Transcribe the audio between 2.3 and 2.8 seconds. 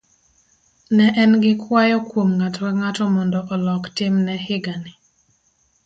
ng'ato ka